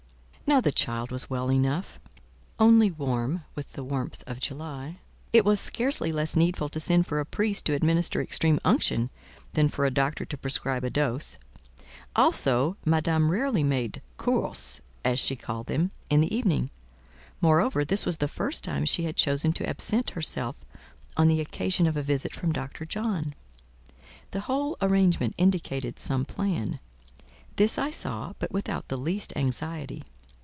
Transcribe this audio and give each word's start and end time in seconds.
Now 0.47 0.59
the 0.59 0.73
child 0.73 1.11
was 1.11 1.29
well 1.29 1.49
enough, 1.49 1.97
only 2.59 2.91
warm 2.91 3.45
with 3.55 3.71
the 3.71 3.85
warmth 3.85 4.21
of 4.27 4.41
July; 4.41 4.97
it 5.31 5.45
was 5.45 5.61
scarcely 5.61 6.11
less 6.11 6.35
needful 6.35 6.67
to 6.67 6.79
send 6.81 7.07
for 7.07 7.21
a 7.21 7.25
priest 7.25 7.65
to 7.67 7.73
administer 7.73 8.19
extreme 8.21 8.59
unction 8.65 9.09
than 9.53 9.69
for 9.69 9.85
a 9.85 9.89
doctor 9.89 10.25
to 10.25 10.37
prescribe 10.37 10.83
a 10.83 10.89
dose; 10.89 11.37
also 12.17 12.75
Madame 12.83 13.31
rarely 13.31 13.63
made 13.63 14.01
"courses," 14.17 14.81
as 15.05 15.19
she 15.19 15.37
called 15.37 15.67
them, 15.67 15.91
in 16.09 16.19
the 16.19 16.35
evening: 16.35 16.69
moreover, 17.39 17.85
this 17.85 18.05
was 18.05 18.17
the 18.17 18.27
first 18.27 18.61
time 18.61 18.83
she 18.83 19.05
had 19.05 19.15
chosen 19.15 19.53
to 19.53 19.69
absent 19.69 20.09
herself 20.09 20.65
on 21.15 21.29
the 21.29 21.39
occasion 21.39 21.87
of 21.87 21.95
a 21.95 22.03
visit 22.03 22.35
from 22.35 22.51
Dr. 22.51 22.83
John. 22.83 23.35
The 24.31 24.41
whole 24.41 24.75
arrangement 24.81 25.33
indicated 25.37 25.97
some 25.97 26.25
plan; 26.25 26.81
this 27.55 27.77
I 27.77 27.89
saw, 27.91 28.33
but 28.37 28.51
without 28.51 28.89
the 28.89 28.97
least 28.97 29.31
anxiety. 29.37 30.03